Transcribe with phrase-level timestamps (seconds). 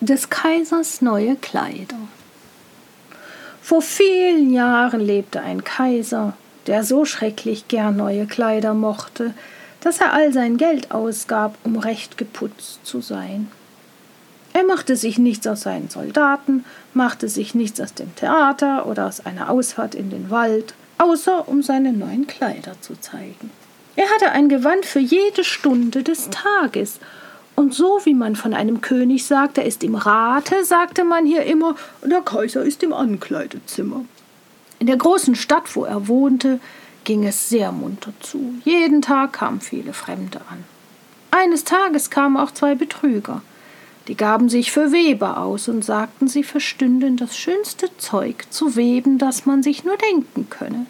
[0.00, 1.96] Des Kaisers neue Kleider.
[3.62, 6.34] Vor vielen Jahren lebte ein Kaiser,
[6.66, 9.32] der so schrecklich gern neue Kleider mochte,
[9.80, 13.50] dass er all sein Geld ausgab, um recht geputzt zu sein.
[14.52, 19.24] Er machte sich nichts aus seinen Soldaten, machte sich nichts aus dem Theater oder aus
[19.24, 23.50] einer Ausfahrt in den Wald, außer um seine neuen Kleider zu zeigen.
[23.96, 27.00] Er hatte ein Gewand für jede Stunde des Tages,
[27.56, 31.42] und so wie man von einem König sagt, er ist im Rate, sagte man hier
[31.44, 31.74] immer,
[32.04, 34.04] der Kaiser ist im Ankleidezimmer.
[34.78, 36.60] In der großen Stadt, wo er wohnte,
[37.04, 38.54] ging es sehr munter zu.
[38.64, 40.64] Jeden Tag kamen viele Fremde an.
[41.30, 43.40] Eines Tages kamen auch zwei Betrüger.
[44.08, 49.18] Die gaben sich für Weber aus und sagten, sie verstünden das schönste Zeug zu weben,
[49.18, 50.86] das man sich nur denken könne.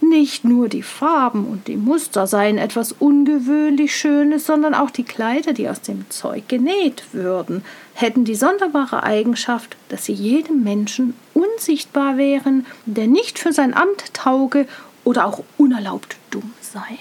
[0.00, 5.52] Nicht nur die Farben und die Muster seien etwas ungewöhnlich Schönes, sondern auch die Kleider,
[5.52, 7.64] die aus dem Zeug genäht würden,
[7.94, 14.12] hätten die sonderbare Eigenschaft, dass sie jedem Menschen unsichtbar wären, der nicht für sein Amt
[14.14, 14.66] tauge
[15.04, 16.98] oder auch unerlaubt dumm sei.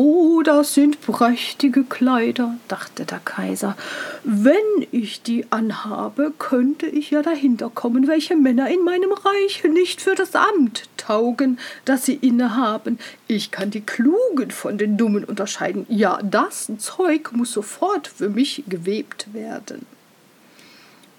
[0.00, 3.76] Oh, das sind prächtige Kleider, dachte der Kaiser.
[4.22, 10.00] Wenn ich die anhabe, könnte ich ja dahinter kommen, welche Männer in meinem Reich nicht
[10.00, 13.00] für das Amt taugen, das sie innehaben.
[13.26, 15.84] Ich kann die Klugen von den Dummen unterscheiden.
[15.88, 19.84] Ja, das Zeug muss sofort für mich gewebt werden.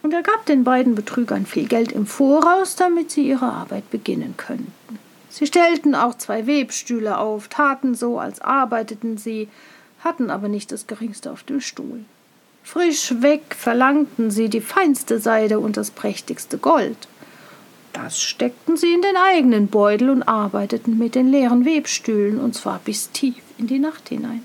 [0.04, 4.36] Und er gab den beiden Betrügern viel Geld im Voraus, damit sie ihre Arbeit beginnen
[4.38, 5.00] könnten.
[5.30, 9.48] Sie stellten auch zwei Webstühle auf, taten so, als arbeiteten sie,
[10.00, 12.04] hatten aber nicht das geringste auf dem Stuhl.
[12.64, 17.08] Frisch weg verlangten sie die feinste Seide und das prächtigste Gold.
[17.94, 22.80] Das steckten sie in den eigenen Beutel und arbeiteten mit den leeren Webstühlen, und zwar
[22.84, 24.44] bis tief in die Nacht hinein.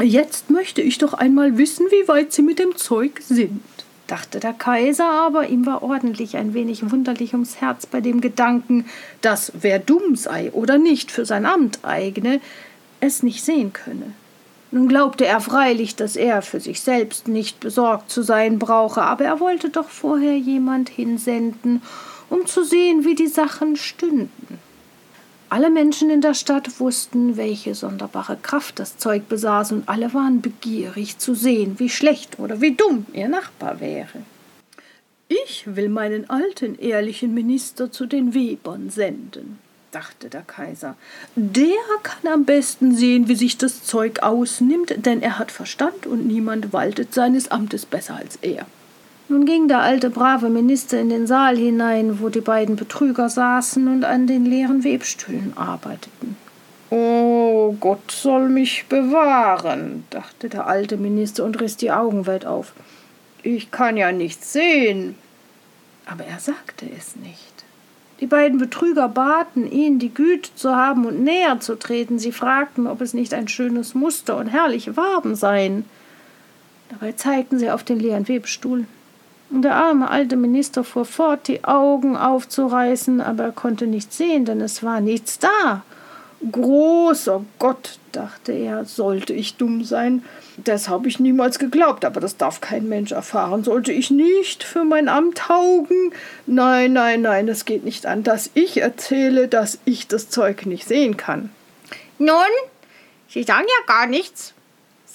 [0.00, 3.62] Jetzt möchte ich doch einmal wissen, wie weit sie mit dem Zeug sind
[4.08, 8.86] dachte der Kaiser, aber ihm war ordentlich ein wenig wunderlich ums Herz bei dem Gedanken,
[9.20, 12.40] dass wer dumm sei oder nicht für sein Amt eigne,
[13.00, 14.12] es nicht sehen könne.
[14.70, 19.24] Nun glaubte er freilich, dass er für sich selbst nicht besorgt zu sein brauche, aber
[19.24, 21.82] er wollte doch vorher jemand hinsenden,
[22.28, 24.58] um zu sehen, wie die Sachen stünden.
[25.50, 30.42] Alle Menschen in der Stadt wussten, welche sonderbare Kraft das Zeug besaß, und alle waren
[30.42, 34.22] begierig zu sehen, wie schlecht oder wie dumm ihr Nachbar wäre.
[35.28, 39.58] Ich will meinen alten, ehrlichen Minister zu den Webern senden,
[39.90, 40.96] dachte der Kaiser.
[41.34, 46.26] Der kann am besten sehen, wie sich das Zeug ausnimmt, denn er hat Verstand und
[46.26, 48.66] niemand waltet seines Amtes besser als er.
[49.30, 53.86] Nun ging der alte brave Minister in den Saal hinein, wo die beiden Betrüger saßen
[53.86, 56.36] und an den leeren Webstühlen arbeiteten.
[56.90, 62.72] Oh, Gott soll mich bewahren, dachte der alte Minister und riss die Augen weit auf.
[63.42, 65.14] Ich kann ja nichts sehen.
[66.06, 67.64] Aber er sagte es nicht.
[68.20, 72.18] Die beiden Betrüger baten ihn, die Güte zu haben und näher zu treten.
[72.18, 75.84] Sie fragten, ob es nicht ein schönes Muster und herrliche Farben seien.
[76.88, 78.86] Dabei zeigten sie auf den leeren Webstuhl.
[79.50, 84.60] Der arme alte Minister fuhr fort, die Augen aufzureißen, aber er konnte nichts sehen, denn
[84.60, 85.82] es war nichts da.
[86.52, 90.22] Großer Gott, dachte er, sollte ich dumm sein.
[90.58, 93.64] Das habe ich niemals geglaubt, aber das darf kein Mensch erfahren.
[93.64, 96.12] Sollte ich nicht für mein Amt taugen?
[96.46, 100.86] Nein, nein, nein, es geht nicht an, dass ich erzähle, dass ich das Zeug nicht
[100.86, 101.50] sehen kann.
[102.18, 102.34] Nun,
[103.28, 104.54] Sie sagen ja gar nichts,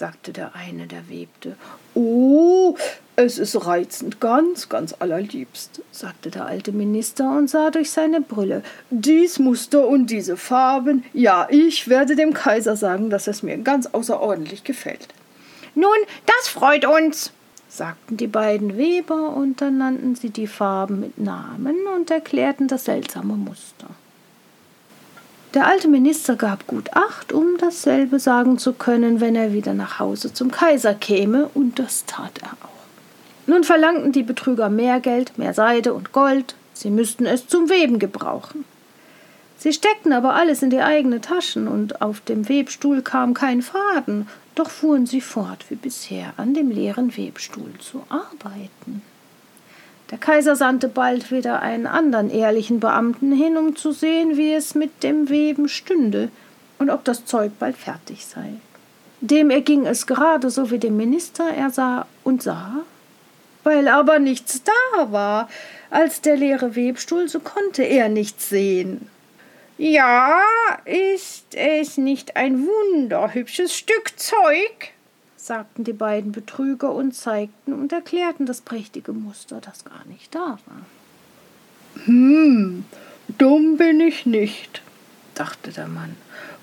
[0.03, 1.55] sagte der eine, der webte.
[1.93, 2.75] Oh,
[3.15, 8.63] es ist reizend, ganz, ganz allerliebst, sagte der alte Minister und sah durch seine Brille.
[8.89, 13.85] Dies Muster und diese Farben, ja, ich werde dem Kaiser sagen, dass es mir ganz
[13.85, 15.07] außerordentlich gefällt.
[15.73, 15.87] Nun,
[16.25, 17.31] das freut uns,
[17.69, 22.83] sagten die beiden Weber, und dann nannten sie die Farben mit Namen und erklärten das
[22.83, 23.87] seltsame Muster.
[25.53, 29.99] Der alte Minister gab gut Acht, um dasselbe sagen zu können, wenn er wieder nach
[29.99, 32.73] Hause zum Kaiser käme, und das tat er auch.
[33.45, 37.99] Nun verlangten die Betrüger mehr Geld, mehr Seide und Gold, sie müssten es zum Weben
[37.99, 38.65] gebrauchen.
[39.55, 44.27] Sie steckten aber alles in die eigene Taschen, und auf dem Webstuhl kam kein Faden,
[44.55, 49.03] doch fuhren sie fort wie bisher an dem leeren Webstuhl zu arbeiten.
[50.13, 54.75] Der Kaiser sandte bald wieder einen anderen ehrlichen Beamten hin, um zu sehen, wie es
[54.75, 56.29] mit dem Weben stünde
[56.77, 58.53] und ob das Zeug bald fertig sei.
[59.21, 62.83] Dem erging es gerade so wie dem Minister, er sah und sah,
[63.63, 65.49] weil aber nichts da war.
[65.89, 69.09] Als der leere Webstuhl, so konnte er nichts sehen.
[69.79, 70.43] Ja,
[70.85, 74.91] ist es nicht ein wunderhübsches Stück Zeug?
[75.45, 80.57] Sagten die beiden Betrüger und zeigten und erklärten das prächtige Muster, das gar nicht da
[80.65, 82.05] war.
[82.05, 82.85] Hm,
[83.37, 84.81] dumm bin ich nicht,
[85.35, 86.15] dachte der Mann.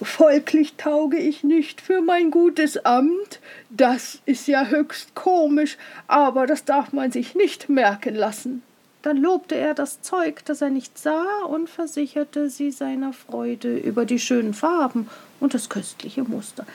[0.02, 3.40] Folglich tauge ich nicht für mein gutes Amt.
[3.68, 8.62] Das ist ja höchst komisch, aber das darf man sich nicht merken lassen.
[9.02, 14.04] Dann lobte er das Zeug, das er nicht sah, und versicherte sie seiner Freude über
[14.04, 16.66] die schönen Farben und das köstliche Muster.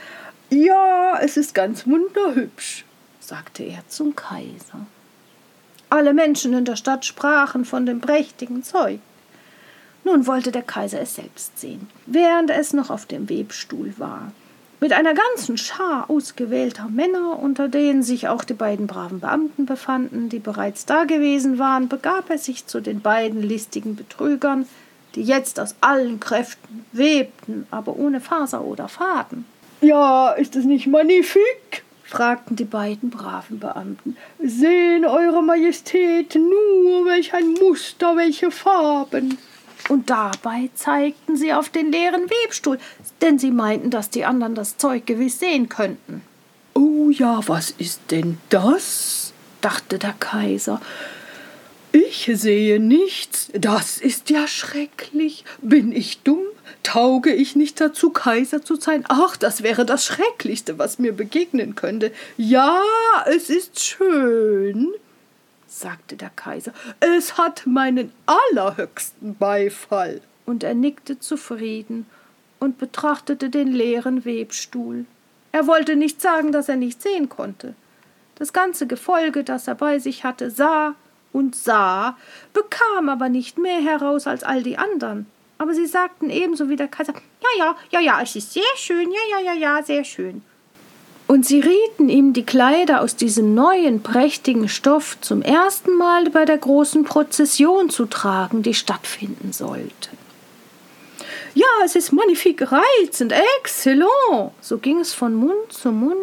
[0.50, 2.86] Ja, es ist ganz wunderhübsch,
[3.20, 4.86] sagte er zum Kaiser.
[5.90, 9.00] Alle Menschen in der Stadt sprachen von dem prächtigen Zeug.
[10.04, 14.32] Nun wollte der Kaiser es selbst sehen, während es noch auf dem Webstuhl war.
[14.80, 20.30] Mit einer ganzen Schar ausgewählter Männer, unter denen sich auch die beiden braven Beamten befanden,
[20.30, 24.68] die bereits dagewesen waren, begab er sich zu den beiden listigen Betrügern,
[25.16, 29.46] die jetzt aus allen Kräften webten, aber ohne Faser oder Faden.
[29.82, 31.84] Ja, ist es nicht magnifik?
[32.04, 34.16] fragten die beiden braven Beamten.
[34.40, 39.38] Sehen Eure Majestät nur, welch ein Muster, welche Farben
[39.90, 42.80] und dabei zeigten sie auf den leeren Webstuhl,
[43.22, 46.22] denn sie meinten, dass die anderen das Zeug gewiss sehen könnten.
[46.74, 49.34] Oh ja, was ist denn das?
[49.62, 50.80] dachte der Kaiser.
[51.92, 55.44] Ich sehe nichts, das ist ja schrecklich.
[55.62, 56.44] Bin ich dumm?
[56.84, 59.04] Tauge ich nicht dazu, Kaiser zu sein?
[59.08, 62.12] Ach, das wäre das Schrecklichste, was mir begegnen könnte.
[62.38, 62.82] Ja,
[63.26, 64.94] es ist schön
[65.76, 70.22] sagte der Kaiser, es hat meinen allerhöchsten Beifall.
[70.46, 72.06] Und er nickte zufrieden
[72.60, 75.06] und betrachtete den leeren Webstuhl.
[75.52, 77.76] Er wollte nicht sagen, dass er nicht sehen konnte.
[78.36, 80.96] Das ganze Gefolge, das er bei sich hatte, sah
[81.32, 82.18] und sah,
[82.54, 85.26] bekam aber nicht mehr heraus als all die anderen.
[85.58, 89.12] Aber sie sagten ebenso wie der Kaiser Ja, ja, ja, ja, es ist sehr schön,
[89.12, 90.42] ja, ja, ja, ja, sehr schön.
[91.28, 96.46] Und sie rieten ihm, die Kleider aus diesem neuen, prächtigen Stoff zum ersten Mal bei
[96.46, 100.10] der großen Prozession zu tragen, die stattfinden sollte.
[101.56, 104.52] Ja, es ist magnifique, reizend, excellent.
[104.62, 106.16] So ging es von Mund zu Mund,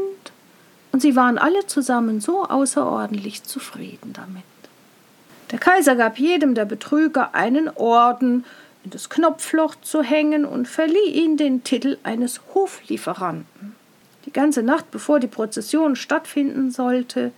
[0.92, 4.44] und sie waren alle zusammen so außerordentlich zufrieden damit.
[5.50, 8.44] Der Kaiser gab jedem der Betrüger einen Orden
[8.84, 13.74] in das Knopfloch zu hängen und verlieh ihnen den Titel eines Hoflieferanten.
[14.26, 17.32] Die ganze Nacht, bevor die Prozession stattfinden sollte,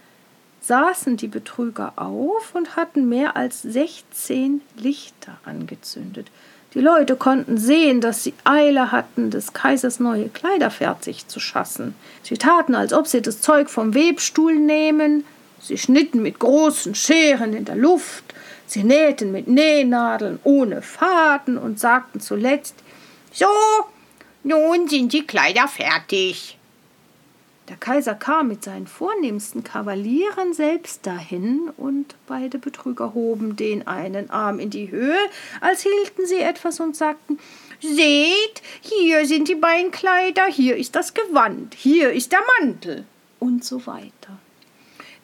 [0.60, 6.28] saßen die Betrüger auf und hatten mehr als sechzehn Lichter angezündet.
[6.72, 11.94] Die Leute konnten sehen, dass sie Eile hatten, des Kaisers neue Kleider fertig zu schassen.
[12.22, 15.24] Sie taten, als ob sie das Zeug vom Webstuhl nehmen,
[15.60, 18.24] sie schnitten mit großen Scheren in der Luft,
[18.74, 22.74] sie nähten mit Nähnadeln ohne Faden und sagten zuletzt
[23.32, 23.46] So,
[24.42, 26.58] nun sind die Kleider fertig.
[27.68, 34.28] Der Kaiser kam mit seinen vornehmsten Kavalieren selbst dahin, und beide Betrüger hoben den einen
[34.28, 35.16] Arm in die Höhe,
[35.62, 37.38] als hielten sie etwas und sagten
[37.80, 43.04] Seht, hier sind die Beinkleider, hier ist das Gewand, hier ist der Mantel
[43.40, 44.38] und so weiter.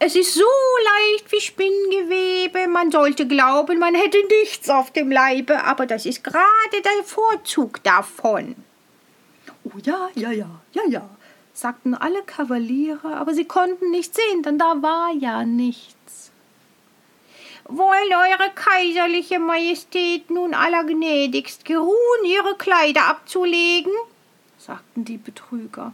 [0.02, 0.47] Es ist so
[0.85, 6.25] leicht wie Spinngewebe, man sollte glauben, man hätte nichts auf dem Leibe, aber das ist
[6.25, 8.56] gerade der Vorzug davon.
[9.62, 11.11] Oh ja, ja, ja, ja, ja,
[11.52, 16.31] sagten alle Kavaliere, aber sie konnten nicht sehen, denn da war ja nichts.
[17.64, 23.92] Wollen eure kaiserliche Majestät nun allergnädigst geruhen, ihre Kleider abzulegen?
[24.57, 25.92] sagten die Betrüger.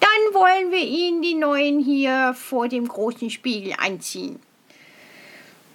[0.00, 4.40] Dann wollen wir ihnen die neuen hier vor dem großen Spiegel anziehen.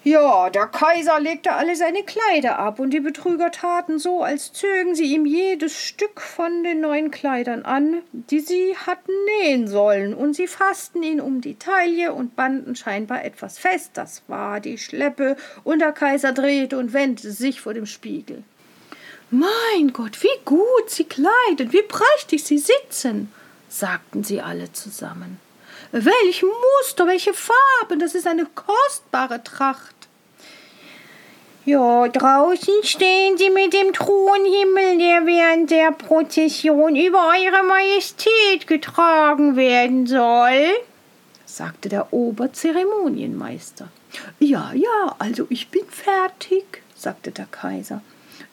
[0.06, 4.94] Ja, der Kaiser legte alle seine Kleider ab, und die Betrüger taten so, als zögen
[4.94, 10.36] sie ihm jedes Stück von den neuen Kleidern an, die sie hatten nähen sollen, und
[10.36, 15.38] sie fassten ihn um die Taille und banden scheinbar etwas fest, das war die Schleppe,
[15.64, 18.44] und der Kaiser drehte und wendete sich vor dem Spiegel.
[19.32, 23.32] Mein Gott, wie gut sie kleiden, wie prächtig sie sitzen,
[23.80, 25.40] sagten sie alle zusammen.
[25.92, 29.96] Welch Muster, welche Farben, das ist eine kostbare Tracht.
[31.66, 39.56] Ja, draußen stehen sie mit dem Thronhimmel, der während der Prozession über Eure Majestät getragen
[39.56, 40.76] werden soll,
[41.46, 43.90] sagte der Oberzeremonienmeister.
[44.40, 48.02] Ja, ja, also ich bin fertig, sagte der Kaiser.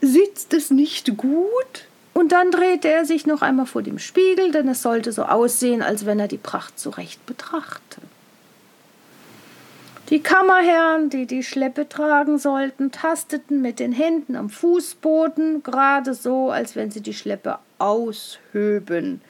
[0.01, 1.87] Sitzt es nicht gut?
[2.15, 5.83] Und dann drehte er sich noch einmal vor dem Spiegel, denn es sollte so aussehen,
[5.83, 8.01] als wenn er die Pracht zurecht betrachte.
[10.11, 16.51] Die Kammerherren, die die Schleppe tragen sollten, tasteten mit den Händen am Fußboden, gerade so,
[16.51, 19.23] als wenn sie die Schleppe aushöben.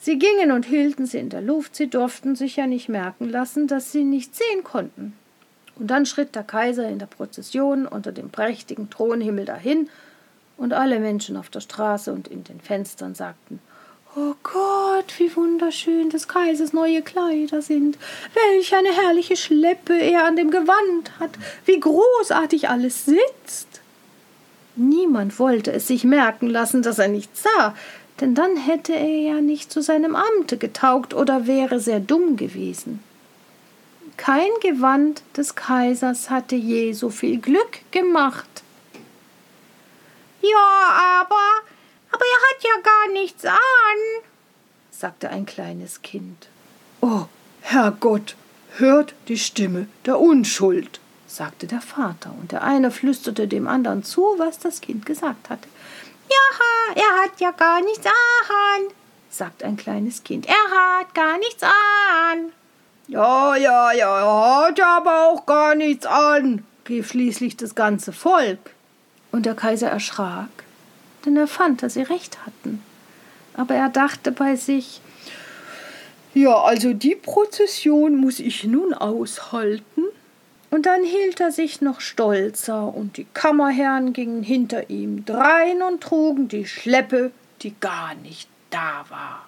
[0.00, 3.68] Sie gingen und hielten sie in der Luft, sie durften sich ja nicht merken lassen,
[3.68, 5.12] dass sie nicht sehen konnten.
[5.76, 9.88] Und dann schritt der Kaiser in der Prozession unter dem prächtigen Thronhimmel dahin,
[10.56, 13.60] und alle Menschen auf der Straße und in den Fenstern sagten
[14.18, 17.98] Oh Gott, wie wunderschön des Kaisers neue Kleider sind.
[18.32, 21.32] Welch eine herrliche Schleppe er an dem Gewand hat.
[21.66, 23.82] Wie großartig alles sitzt.
[24.74, 27.74] Niemand wollte es sich merken lassen, dass er nichts sah,
[28.20, 33.00] denn dann hätte er ja nicht zu seinem Amte getaugt oder wäre sehr dumm gewesen.
[34.16, 38.48] Kein Gewand des Kaisers hatte je so viel Glück gemacht.
[40.50, 41.62] Ja, aber,
[42.10, 43.56] aber er hat ja gar nichts an,
[44.90, 46.48] sagte ein kleines Kind.
[47.00, 47.26] Oh,
[47.62, 48.36] Herrgott,
[48.76, 54.22] hört die Stimme der Unschuld, sagte der Vater, und der eine flüsterte dem anderen zu,
[54.38, 55.68] was das Kind gesagt hatte.
[56.28, 58.92] Ja, er hat ja gar nichts an,
[59.30, 60.46] sagt ein kleines Kind.
[60.46, 62.52] Er hat gar nichts an.
[63.08, 68.75] Ja, ja, ja, er hat aber auch gar nichts an, rief schließlich das ganze Volk.
[69.36, 70.48] Und der Kaiser erschrak,
[71.26, 72.82] denn er fand, dass sie recht hatten.
[73.52, 75.02] Aber er dachte bei sich,
[76.32, 80.04] ja, also die Prozession muss ich nun aushalten.
[80.70, 86.02] Und dann hielt er sich noch stolzer, und die Kammerherren gingen hinter ihm drein und
[86.02, 89.46] trugen die Schleppe, die gar nicht da war.